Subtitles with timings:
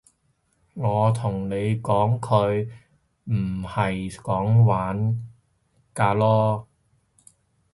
[0.73, 2.67] 我同咗你講佢
[3.25, 4.97] 唔係講玩
[5.93, 6.65] 㗎囉